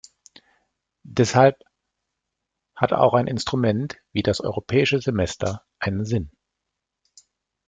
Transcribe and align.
Deshalb 1.05 1.59
hat 2.75 2.91
auch 2.91 3.13
ein 3.13 3.27
Instrument 3.27 3.97
wie 4.13 4.23
das 4.23 4.41
Europäische 4.41 4.99
Semester 4.99 5.63
einen 5.77 6.05
Sinn. 6.05 6.31